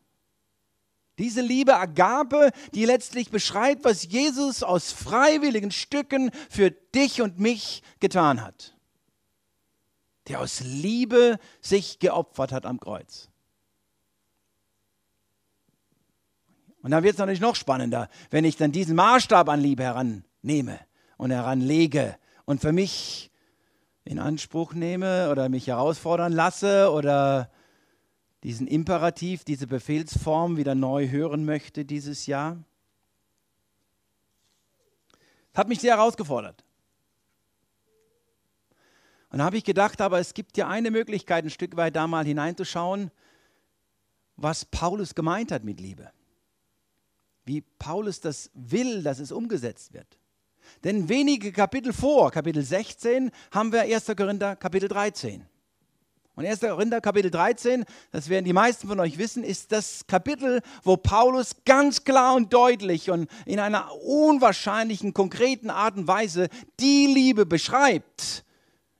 [1.20, 7.82] Diese Liebe Agape, die letztlich beschreibt, was Jesus aus freiwilligen Stücken für dich und mich
[8.00, 8.74] getan hat.
[10.28, 13.28] Der aus Liebe sich geopfert hat am Kreuz.
[16.80, 20.80] Und dann wird es natürlich noch spannender, wenn ich dann diesen Maßstab an Liebe herannehme
[21.18, 23.30] und heranlege und für mich
[24.04, 27.50] in Anspruch nehme oder mich herausfordern lasse oder
[28.42, 32.62] diesen Imperativ, diese Befehlsform wieder neu hören möchte dieses Jahr.
[35.52, 36.64] Das hat mich sehr herausgefordert.
[39.30, 42.06] Und da habe ich gedacht, aber es gibt ja eine Möglichkeit, ein Stück weit da
[42.06, 43.10] mal hineinzuschauen,
[44.36, 46.10] was Paulus gemeint hat mit Liebe
[47.50, 50.18] wie Paulus das will, dass es umgesetzt wird.
[50.84, 54.06] Denn wenige Kapitel vor, Kapitel 16, haben wir 1.
[54.16, 55.44] Korinther Kapitel 13.
[56.36, 56.60] Und 1.
[56.60, 61.56] Korinther Kapitel 13, das werden die meisten von euch wissen, ist das Kapitel, wo Paulus
[61.64, 68.44] ganz klar und deutlich und in einer unwahrscheinlichen, konkreten Art und Weise die Liebe beschreibt,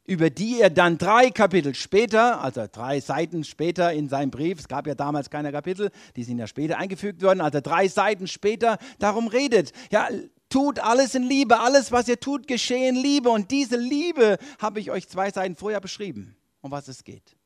[0.04, 4.68] über die er dann drei Kapitel später, also drei Seiten später in seinem Brief, es
[4.68, 8.76] gab ja damals keine Kapitel, die sind ja später eingefügt worden, also drei Seiten später
[8.98, 9.72] darum redet.
[9.92, 10.08] Ja,
[10.48, 13.30] tut alles in Liebe, alles, was ihr tut, geschehe in Liebe.
[13.30, 17.36] Und diese Liebe habe ich euch zwei Seiten vorher beschrieben, um was es geht.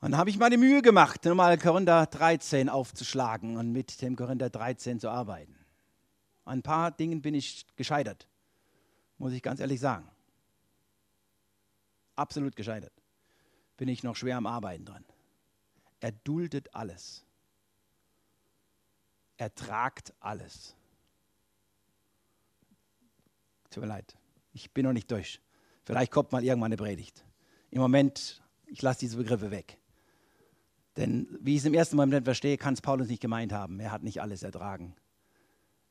[0.00, 4.16] Und dann habe ich mal die Mühe gemacht, nochmal Korinther 13 aufzuschlagen und mit dem
[4.16, 5.56] Korinther 13 zu arbeiten.
[6.44, 8.26] An ein paar Dingen bin ich gescheitert,
[9.18, 10.10] muss ich ganz ehrlich sagen.
[12.16, 12.92] Absolut gescheitert.
[13.76, 15.04] Bin ich noch schwer am Arbeiten dran.
[16.00, 17.24] Er duldet alles.
[19.36, 20.74] Er tragt alles.
[23.70, 24.16] Tut mir leid,
[24.52, 25.40] ich bin noch nicht durch.
[25.84, 27.24] Vielleicht kommt mal irgendwann eine Predigt.
[27.70, 29.78] Im Moment, ich lasse diese Begriffe weg.
[30.96, 33.80] Denn wie ich es im ersten Moment verstehe, kann es Paulus nicht gemeint haben.
[33.80, 34.94] Er hat nicht alles ertragen.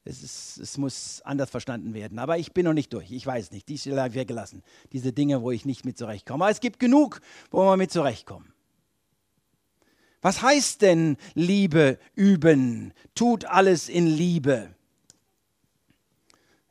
[0.04, 2.18] Es, ist, es, muss anders verstanden werden.
[2.18, 3.12] Aber ich bin noch nicht durch.
[3.12, 3.70] Ich weiß nicht.
[3.70, 4.64] Die Stelle habe ich weggelassen.
[4.94, 6.46] Diese Dinge, wo ich nicht mit zurechtkomme.
[6.46, 8.52] Aber es gibt genug, wo wir mit zurechtkommen.
[10.22, 12.94] Was heißt denn Liebe üben?
[13.16, 14.76] Tut alles in Liebe.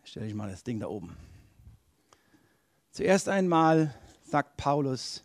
[0.04, 1.16] Stelle ich mal das Ding da oben.
[2.90, 5.24] Zuerst einmal sagt Paulus,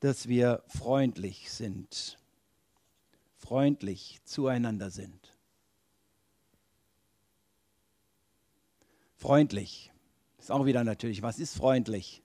[0.00, 2.18] dass wir freundlich sind
[3.42, 5.36] freundlich zueinander sind.
[9.16, 9.92] Freundlich
[10.38, 12.22] ist auch wieder natürlich, was ist freundlich?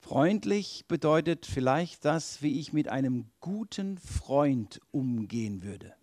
[0.00, 5.94] Freundlich bedeutet vielleicht das, wie ich mit einem guten Freund umgehen würde.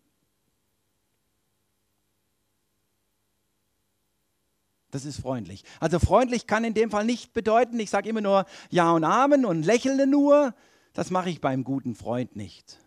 [4.95, 5.65] Das ist freundlich.
[5.81, 9.43] Also freundlich kann in dem Fall nicht bedeuten, ich sage immer nur Ja und Amen
[9.43, 10.55] und lächle nur.
[10.93, 12.79] Das mache ich beim guten Freund nicht.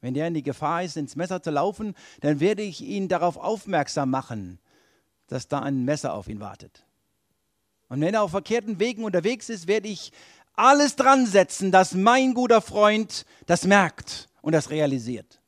[0.00, 3.36] Wenn der in die Gefahr ist, ins Messer zu laufen, dann werde ich ihn darauf
[3.36, 4.58] aufmerksam machen,
[5.26, 6.86] dass da ein Messer auf ihn wartet.
[7.90, 10.12] Und wenn er auf verkehrten Wegen unterwegs ist, werde ich
[10.54, 15.42] alles dran setzen, dass mein guter Freund das merkt und das realisiert.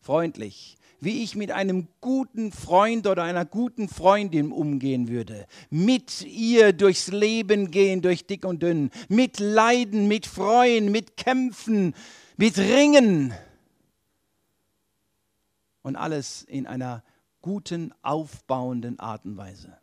[0.00, 5.46] Freundlich, wie ich mit einem guten Freund oder einer guten Freundin umgehen würde.
[5.70, 8.90] Mit ihr durchs Leben gehen, durch dick und dünn.
[9.08, 11.94] Mit Leiden, mit Freuen, mit Kämpfen,
[12.36, 13.32] mit Ringen
[15.82, 17.04] und alles in einer
[17.40, 19.78] guten, aufbauenden Art und Weise.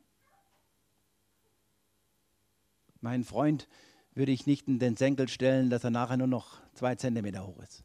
[3.00, 3.68] Meinen Freund
[4.14, 7.60] würde ich nicht in den Senkel stellen, dass er nachher nur noch zwei Zentimeter hoch
[7.62, 7.85] ist.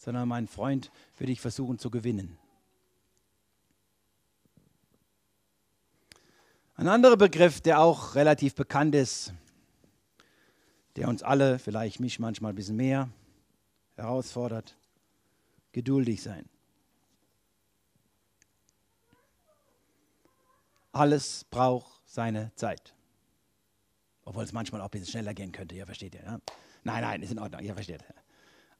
[0.00, 2.38] Sondern meinen Freund würde ich versuchen zu gewinnen.
[6.74, 9.34] Ein anderer Begriff, der auch relativ bekannt ist,
[10.96, 13.10] der uns alle, vielleicht mich manchmal ein bisschen mehr,
[13.96, 14.74] herausfordert.
[15.72, 16.48] Geduldig sein.
[20.92, 22.94] Alles braucht seine Zeit.
[24.24, 26.40] Obwohl es manchmal auch ein bisschen schneller gehen könnte, ihr versteht ja.
[26.84, 28.02] Nein, nein, ist in Ordnung, ihr versteht.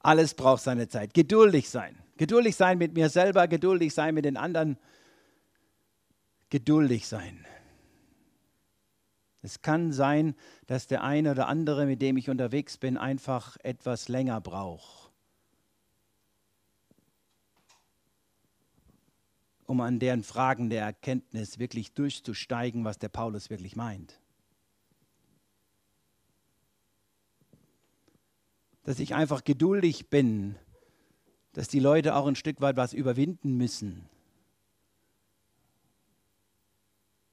[0.03, 1.13] Alles braucht seine Zeit.
[1.13, 1.97] Geduldig sein.
[2.17, 4.77] Geduldig sein mit mir selber, geduldig sein mit den anderen.
[6.49, 7.45] Geduldig sein.
[9.43, 10.35] Es kann sein,
[10.67, 15.11] dass der eine oder andere, mit dem ich unterwegs bin, einfach etwas länger braucht,
[19.65, 24.19] um an deren Fragen der Erkenntnis wirklich durchzusteigen, was der Paulus wirklich meint.
[28.83, 30.55] Dass ich einfach geduldig bin,
[31.53, 34.09] dass die Leute auch ein Stück weit was überwinden müssen.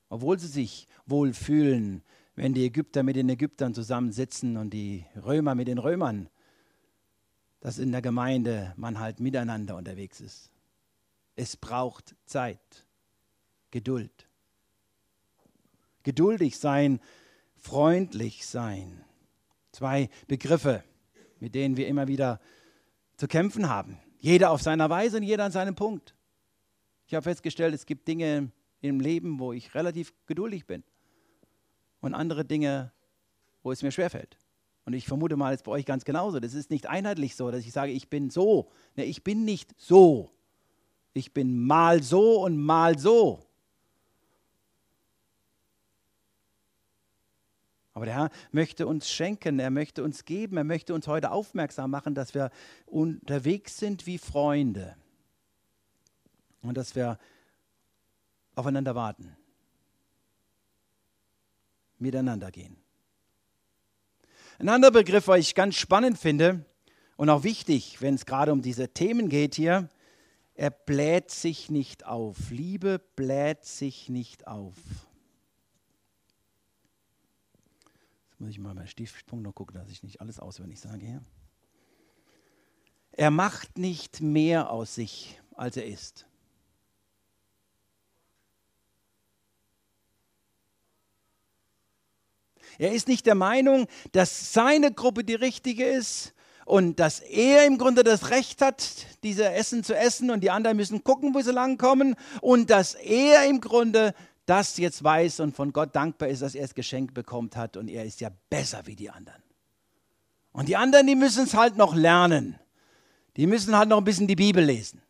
[0.08, 2.02] Obwohl sie sich wohl fühlen,
[2.34, 6.28] wenn die Ägypter mit den Ägyptern zusammensitzen und die Römer mit den Römern,
[7.60, 10.50] dass in der Gemeinde man halt miteinander unterwegs ist.
[11.34, 12.86] Es braucht Zeit,
[13.70, 14.28] Geduld.
[16.04, 17.00] Geduldig sein,
[17.56, 19.04] freundlich sein.
[19.72, 20.82] Zwei Begriffe,
[21.40, 22.40] mit denen wir immer wieder
[23.16, 23.98] zu kämpfen haben.
[24.18, 26.14] Jeder auf seiner Weise und jeder an seinem Punkt.
[27.06, 30.84] Ich habe festgestellt, es gibt Dinge, im Leben, wo ich relativ geduldig bin
[32.00, 32.92] und andere Dinge,
[33.62, 34.38] wo es mir schwerfällt.
[34.84, 36.40] Und ich vermute mal, es bei euch ganz genauso.
[36.40, 38.70] Das ist nicht einheitlich so, dass ich sage, ich bin so.
[38.96, 40.30] Ne, ich bin nicht so.
[41.12, 43.47] Ich bin mal so und mal so.
[47.98, 51.90] Aber der Herr möchte uns schenken, er möchte uns geben, er möchte uns heute aufmerksam
[51.90, 52.52] machen, dass wir
[52.86, 54.94] unterwegs sind wie Freunde.
[56.62, 57.18] Und dass wir
[58.54, 59.36] aufeinander warten,
[61.98, 62.76] miteinander gehen.
[64.60, 66.64] Ein anderer Begriff, was ich ganz spannend finde
[67.16, 69.88] und auch wichtig, wenn es gerade um diese Themen geht hier,
[70.54, 72.36] er bläht sich nicht auf.
[72.50, 74.76] Liebe bläht sich nicht auf.
[78.27, 81.22] Jetzt muss ich mal bei Stiftpunkt noch gucken, dass ich nicht alles auswendig sage hier.
[83.12, 86.26] Er macht nicht mehr aus sich, als er ist.
[92.78, 96.32] Er ist nicht der Meinung, dass seine Gruppe die richtige ist
[96.64, 98.84] und dass er im Grunde das Recht hat,
[99.24, 103.46] diese Essen zu essen und die anderen müssen gucken, wo sie langkommen und dass er
[103.46, 104.14] im Grunde
[104.48, 107.88] das jetzt weiß und von Gott dankbar ist, dass er es geschenkt bekommt hat und
[107.88, 109.42] er ist ja besser wie die anderen.
[110.52, 112.58] Und die anderen, die müssen es halt noch lernen.
[113.36, 115.02] Die müssen halt noch ein bisschen die Bibel lesen.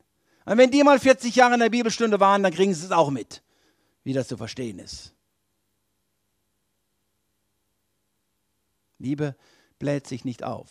[0.44, 3.10] Und wenn die mal 40 Jahre in der Bibelstunde waren, dann kriegen sie es auch
[3.10, 3.42] mit,
[4.02, 5.14] wie das zu verstehen ist.
[8.98, 9.36] Liebe
[9.78, 10.68] bläht sich nicht auf,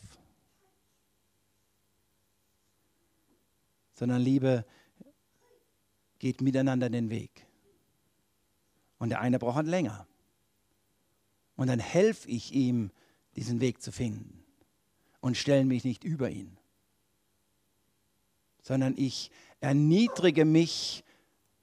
[3.94, 4.66] sondern Liebe
[6.20, 7.47] geht miteinander den Weg.
[9.00, 10.08] Und der eine braucht länger.
[11.56, 12.92] Und dann helfe ich ihm,
[13.36, 14.44] diesen Weg zu finden
[15.22, 16.58] und stelle mich nicht über ihn,
[18.64, 21.04] sondern ich erniedrige mich,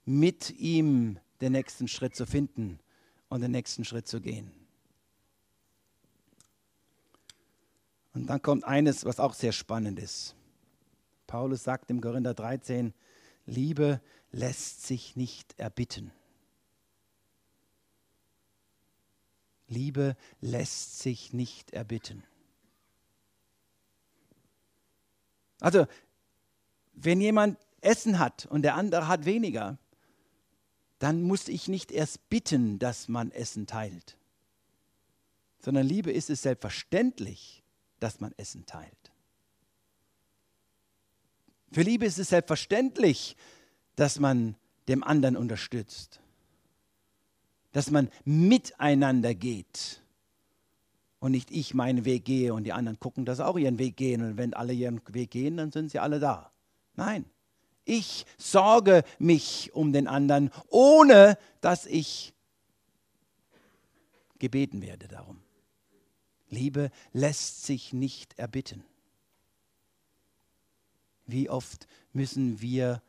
[0.05, 2.79] mit ihm den nächsten Schritt zu finden
[3.27, 4.51] und den nächsten Schritt zu gehen.
[8.13, 10.35] Und dann kommt eines, was auch sehr spannend ist.
[11.27, 12.93] Paulus sagt im Korinther 13,
[13.45, 13.99] Liebe
[14.31, 16.11] lässt sich nicht erbitten.
[19.67, 22.23] Liebe lässt sich nicht erbitten.
[25.59, 25.87] Also,
[26.93, 29.77] wenn jemand Essen hat und der andere hat weniger,
[30.99, 34.17] dann muss ich nicht erst bitten, dass man Essen teilt,
[35.59, 37.63] sondern Liebe ist es selbstverständlich,
[37.99, 39.11] dass man Essen teilt.
[41.71, 43.35] Für Liebe ist es selbstverständlich,
[43.95, 44.55] dass man
[44.87, 46.21] dem anderen unterstützt,
[47.75, 50.01] dass man miteinander geht
[51.19, 54.21] und nicht ich meinen Weg gehe und die anderen gucken, dass auch ihren Weg gehen
[54.21, 56.53] und wenn alle ihren Weg gehen, dann sind sie alle da.
[56.95, 57.25] Nein,
[57.83, 62.33] ich sorge mich um den anderen, ohne dass ich
[64.39, 65.41] gebeten werde darum.
[66.47, 68.85] Liebe lässt sich nicht erbitten.
[71.25, 73.01] Wie oft müssen wir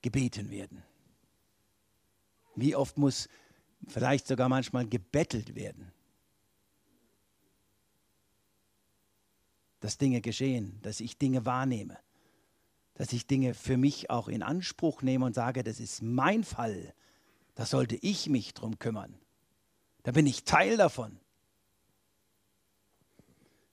[0.00, 0.82] gebeten werden?
[2.54, 3.28] Wie oft muss
[3.88, 5.92] vielleicht sogar manchmal gebettelt werden?
[9.80, 11.98] Dass Dinge geschehen, dass ich Dinge wahrnehme,
[12.94, 16.94] dass ich Dinge für mich auch in Anspruch nehme und sage, das ist mein Fall,
[17.54, 19.14] da sollte ich mich drum kümmern.
[20.04, 21.18] Da bin ich Teil davon.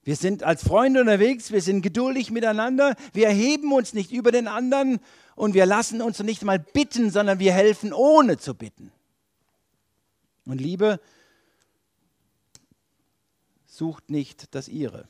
[0.03, 4.47] Wir sind als Freunde unterwegs, wir sind geduldig miteinander, wir erheben uns nicht über den
[4.47, 4.99] anderen
[5.35, 8.91] und wir lassen uns nicht mal bitten, sondern wir helfen ohne zu bitten.
[10.45, 10.99] Und Liebe
[13.65, 15.07] sucht nicht das ihre.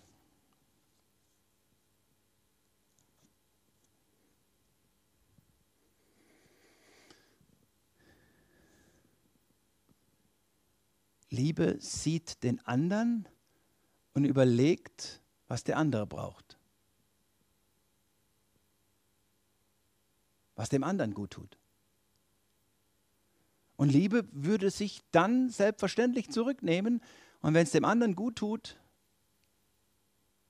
[11.29, 13.27] Liebe sieht den anderen
[14.13, 16.57] und überlegt, was der andere braucht.
[20.55, 21.57] Was dem anderen gut tut.
[23.79, 27.01] Und Liebe würde sich dann selbstverständlich zurücknehmen
[27.39, 28.77] und wenn es dem anderen gut tut,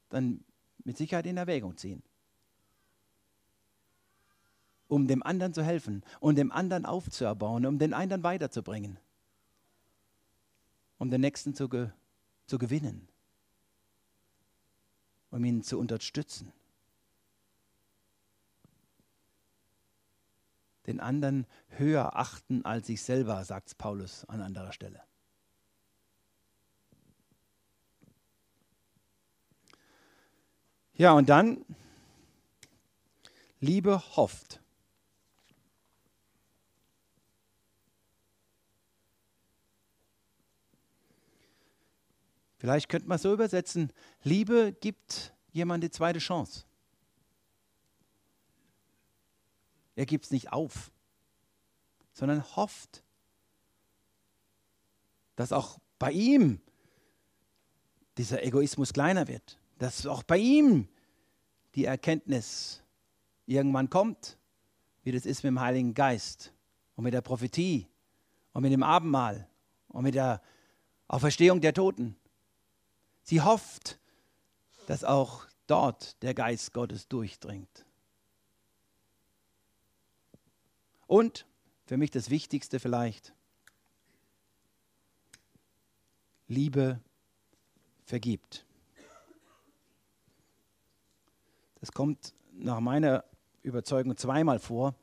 [0.10, 0.44] dann
[0.84, 2.02] mit Sicherheit in Erwägung ziehen.
[4.88, 8.98] Um dem anderen zu helfen und dem anderen aufzuerbauen, um den anderen weiterzubringen,
[10.98, 11.90] um den nächsten zu, ge
[12.48, 13.08] zu gewinnen
[15.30, 16.52] um ihn zu unterstützen.
[20.88, 25.02] Den anderen höher achten als sich selber, sagt Paulus an anderer Stelle.
[30.94, 31.66] Ja, und dann,
[33.62, 34.60] Liebe hofft.
[42.58, 46.66] Vielleicht könnte man so übersetzen, Liebe gibt jemand die zweite Chance.
[50.00, 50.94] Er gibt es nicht auf,
[52.14, 53.04] sondern hofft,
[55.36, 56.62] dass auch bei ihm
[58.18, 60.88] dieser Egoismus kleiner wird, dass auch bei ihm
[61.76, 62.82] die Erkenntnis
[63.46, 64.38] irgendwann kommt,
[65.04, 66.54] wie das ist mit dem Heiligen Geist
[66.96, 67.86] und mit der Prophetie
[68.54, 69.50] und mit dem Abendmahl
[69.90, 70.42] und mit der
[71.10, 72.16] Auferstehung der Toten.
[73.24, 74.00] Sie hofft,
[74.88, 77.86] dass auch dort der Geist Gottes durchdringt.
[81.10, 81.48] Und
[81.88, 83.34] für mich das Wichtigste vielleicht,
[86.48, 87.00] Liebe
[88.06, 88.64] vergibt.
[91.80, 93.26] Das kommt nach meiner
[93.64, 94.94] Überzeugung zweimal vor.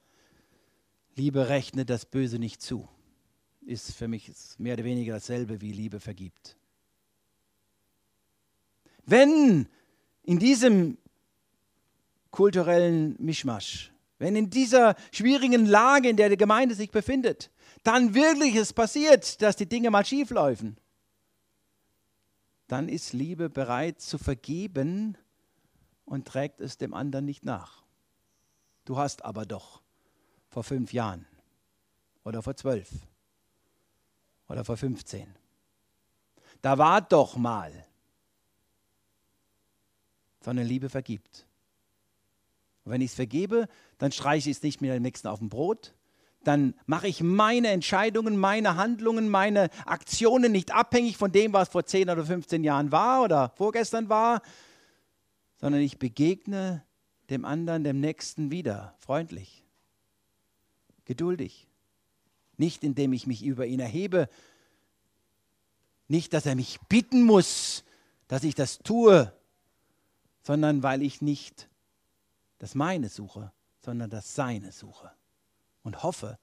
[1.17, 2.89] Liebe rechnet das Böse nicht zu.
[3.63, 6.57] Ist für mich mehr oder weniger dasselbe wie Liebe vergibt.
[9.05, 9.69] Wenn
[10.23, 10.99] in diesem
[12.31, 17.51] kulturellen Mischmasch, wenn in dieser schwierigen Lage, in der die Gemeinde sich befindet,
[17.83, 20.77] dann wirklich es passiert, dass die Dinge mal schief laufen,
[22.67, 25.17] dann ist Liebe bereit zu vergeben
[26.05, 27.85] und trägt es dem anderen nicht nach.
[28.85, 29.83] Du hast aber doch
[30.49, 31.27] vor fünf Jahren
[32.25, 32.91] oder vor zwölf
[34.49, 35.35] oder vor 15.
[36.63, 37.87] Da war doch mal,
[40.41, 41.47] sondern Liebe vergibt.
[42.87, 43.69] Und wenn ich es vergebe,
[43.99, 45.93] dann streiche ich es nicht mehr dem Nächsten auf dem Brot,
[46.45, 51.85] dann mache ich meine Entscheidungen, meine Handlungen, meine Aktionen nicht abhängig von dem, was vor
[51.85, 54.41] 10 oder 15 Jahren war oder vorgestern war,
[55.57, 56.85] sondern ich begegne
[57.29, 59.65] dem anderen, dem Nächsten wieder, freundlich,
[61.05, 61.67] geduldig.
[62.57, 64.29] Nicht indem ich mich über ihn erhebe,
[66.07, 67.83] nicht, dass er mich bitten muss,
[68.29, 69.33] dass ich das tue,
[70.45, 71.69] sondern weil ich nicht
[72.59, 75.11] das meine suche, sondern das seine suche
[75.83, 76.39] und hoffe,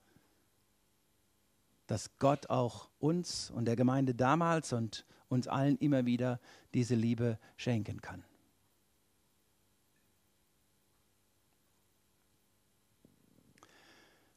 [1.86, 6.40] dass Gott auch uns und der Gemeinde damals und uns allen immer wieder
[6.72, 8.24] diese Liebe schenken kann.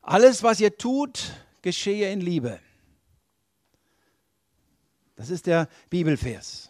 [0.02, 2.60] Alles, was ihr tut, geschehe in Liebe.
[5.16, 6.70] Das ist der Bibelvers.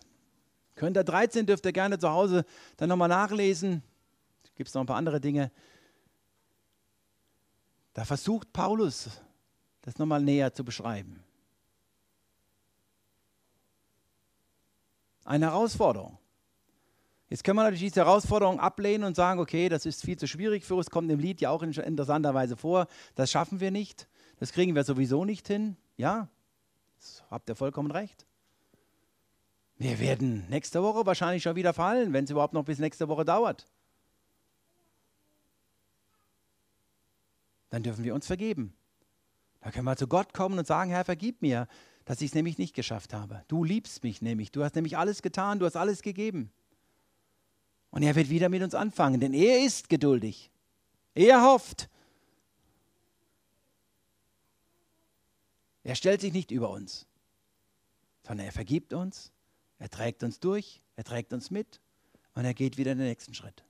[0.76, 2.45] Könnt ihr 13, dürft ihr gerne zu Hause
[2.78, 3.84] dann nochmal nachlesen.
[4.58, 5.51] Gibt es noch ein paar andere Dinge.
[7.93, 9.10] Da versucht Paulus,
[9.84, 11.24] das nochmal näher zu beschreiben.
[15.24, 16.18] Eine Herausforderung.
[17.30, 20.64] Jetzt können wir natürlich diese Herausforderung ablehnen und sagen, okay, das ist viel zu schwierig
[20.64, 22.88] für uns, kommt im Lied ja auch in interessanter Weise vor.
[23.16, 24.08] Das schaffen wir nicht.
[24.39, 25.76] Das kriegen wir sowieso nicht hin.
[25.97, 26.30] Ja,
[26.97, 28.26] das habt ihr vollkommen recht.
[29.78, 33.26] Wir werden nächste Woche wahrscheinlich schon wieder fallen, wenn es überhaupt noch bis nächste Woche
[33.26, 33.68] dauert.
[37.70, 38.74] Dann dürfen wir uns vergeben.
[39.61, 41.68] Da können wir zu Gott kommen und sagen, Herr, vergib mir,
[42.05, 43.43] dass ich es nämlich nicht geschafft habe.
[43.47, 46.51] Du liebst mich nämlich, du hast nämlich alles getan, du hast alles gegeben.
[47.89, 50.51] Und er wird wieder mit uns anfangen, denn er ist geduldig.
[51.15, 51.89] Er hofft.
[55.84, 57.07] Er stellt sich nicht über uns,
[58.26, 59.32] sondern er vergibt uns,
[59.80, 61.80] er trägt uns durch, er trägt uns mit
[62.36, 63.63] und er geht wieder den nächsten Schritt.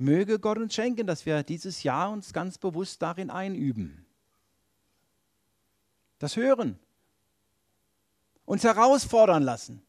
[0.00, 4.06] Möge Gott uns schenken, dass wir dieses Jahr uns ganz bewusst darin einüben.
[6.18, 6.78] Das Hören.
[8.46, 9.82] Uns herausfordern lassen.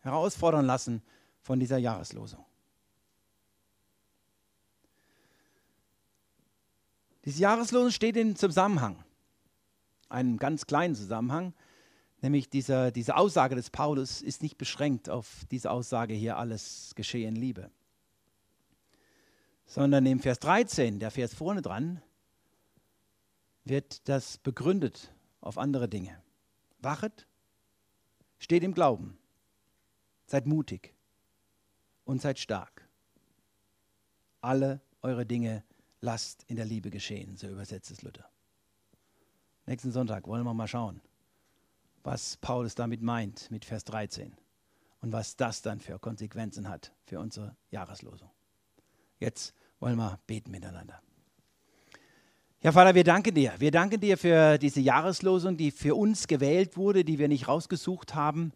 [0.00, 1.02] Herausfordern lassen
[1.42, 2.46] von dieser Jahreslosung.
[7.26, 9.04] Diese Jahreslosung steht in Zusammenhang,
[10.08, 11.52] einem ganz kleinen Zusammenhang
[12.22, 17.26] Nämlich dieser, diese Aussage des Paulus ist nicht beschränkt auf diese Aussage hier, alles geschehe
[17.26, 17.70] in Liebe.
[19.66, 22.02] Sondern im Vers 13, der Vers vorne dran,
[23.64, 26.22] wird das begründet auf andere Dinge.
[26.80, 27.26] Wachet,
[28.38, 29.18] steht im Glauben,
[30.26, 30.92] seid mutig
[32.04, 32.86] und seid stark.
[34.42, 35.64] Alle eure Dinge
[36.00, 38.28] lasst in der Liebe geschehen, so übersetzt es Luther.
[39.66, 41.00] Nächsten Sonntag wollen wir mal schauen
[42.02, 44.36] was Paulus damit meint mit Vers 13
[45.00, 48.30] und was das dann für Konsequenzen hat für unsere Jahreslosung.
[49.18, 51.00] Jetzt wollen wir beten miteinander.
[52.62, 53.54] Ja, Vater, wir danken dir.
[53.58, 58.14] Wir danken dir für diese Jahreslosung, die für uns gewählt wurde, die wir nicht rausgesucht
[58.14, 58.52] haben,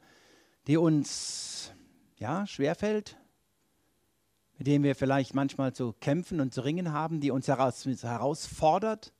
[0.67, 1.73] die uns
[2.19, 3.17] ja, schwerfällt,
[4.59, 9.14] mit dem wir vielleicht manchmal zu kämpfen und zu ringen haben, die uns heraus, herausfordert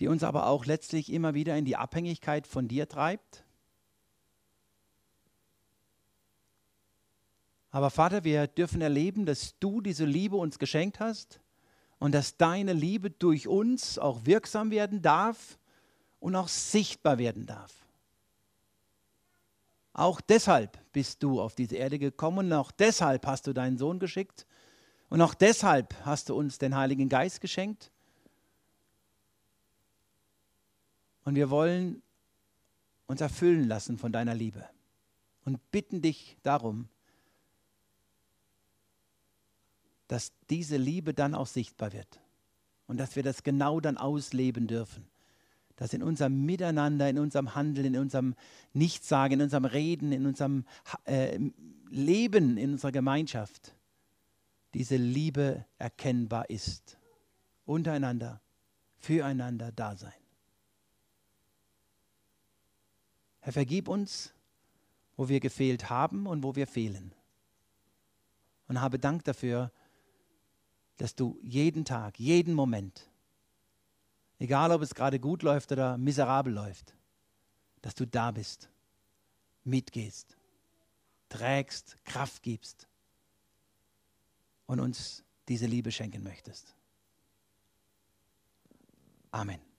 [0.00, 3.44] die uns aber auch letztlich immer wieder in die Abhängigkeit von dir treibt?
[7.70, 11.40] Aber Vater, wir dürfen erleben, dass du diese Liebe uns geschenkt hast
[11.98, 15.58] und dass deine Liebe durch uns auch wirksam werden darf
[16.18, 17.86] und auch sichtbar werden darf.
[19.92, 23.98] Auch deshalb bist du auf diese Erde gekommen und auch deshalb hast du deinen Sohn
[23.98, 24.46] geschickt
[25.10, 27.92] und auch deshalb hast du uns den Heiligen Geist geschenkt
[31.24, 32.02] Und wir wollen
[33.06, 34.68] uns erfüllen lassen von deiner Liebe
[35.44, 36.88] und bitten dich darum,
[40.06, 42.20] dass diese Liebe dann auch sichtbar wird
[42.86, 45.06] und dass wir das genau dann ausleben dürfen.
[45.76, 48.34] Dass in unserem Miteinander, in unserem Handeln, in unserem
[48.72, 50.64] Nichtsagen, in unserem Reden, in unserem
[51.04, 51.38] äh,
[51.88, 53.74] Leben, in unserer Gemeinschaft
[54.74, 56.98] diese Liebe erkennbar ist.
[57.64, 58.40] Untereinander,
[58.98, 60.12] füreinander da sein.
[63.40, 64.32] Herr, vergib uns,
[65.16, 67.14] wo wir gefehlt haben und wo wir fehlen.
[68.68, 69.72] Und habe Dank dafür,
[70.96, 73.10] dass du jeden Tag, jeden Moment,
[74.38, 76.94] egal ob es gerade gut läuft oder miserabel läuft,
[77.82, 78.68] dass du da bist,
[79.64, 80.36] mitgehst,
[81.28, 82.86] trägst, Kraft gibst
[84.66, 86.74] und uns diese Liebe schenken möchtest.
[89.30, 89.69] Amen.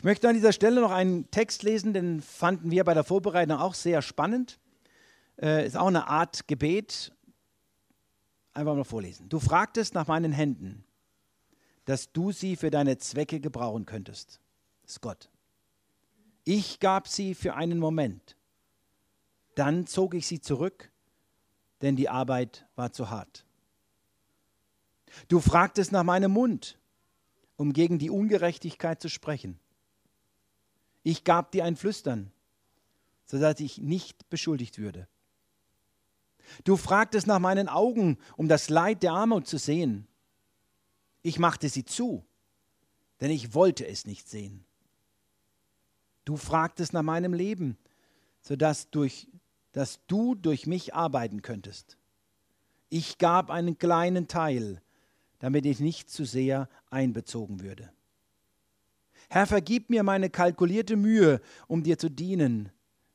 [0.00, 3.58] Ich möchte an dieser Stelle noch einen Text lesen, den fanden wir bei der Vorbereitung
[3.58, 4.58] auch sehr spannend.
[5.38, 7.12] Äh, ist auch eine Art Gebet.
[8.54, 9.28] Einfach mal vorlesen.
[9.28, 10.86] Du fragtest nach meinen Händen,
[11.84, 14.40] dass du sie für deine Zwecke gebrauchen könntest.
[14.84, 15.28] Das ist Gott.
[16.44, 18.36] Ich gab sie für einen Moment.
[19.54, 20.90] Dann zog ich sie zurück,
[21.82, 23.44] denn die Arbeit war zu hart.
[25.28, 26.78] Du fragtest nach meinem Mund,
[27.56, 29.60] um gegen die Ungerechtigkeit zu sprechen.
[31.02, 32.30] Ich gab dir ein Flüstern,
[33.24, 35.08] sodass ich nicht beschuldigt würde.
[36.64, 40.06] Du fragtest nach meinen Augen, um das Leid der Armut zu sehen.
[41.22, 42.24] Ich machte sie zu,
[43.20, 44.64] denn ich wollte es nicht sehen.
[46.24, 47.78] Du fragtest nach meinem Leben,
[48.42, 49.28] sodass durch,
[49.72, 51.96] dass du durch mich arbeiten könntest.
[52.88, 54.82] Ich gab einen kleinen Teil,
[55.38, 57.92] damit ich nicht zu sehr einbezogen würde.
[59.32, 62.70] Herr, vergib mir meine kalkulierte Mühe, um dir zu dienen,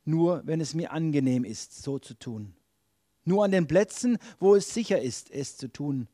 [0.05, 2.55] nur wenn es mir angenehm ist, so zu tun.
[3.25, 6.07] Nur an den Plätzen, wo es sicher ist, es zu tun,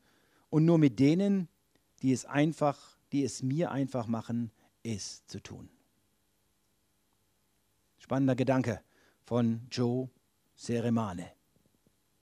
[0.50, 1.48] und nur mit denen,
[2.02, 4.50] die es einfach, die es mir einfach machen,
[4.82, 5.70] es zu tun.
[7.98, 8.80] Spannender Gedanke
[9.22, 10.10] von Joe
[10.56, 11.30] Seremane.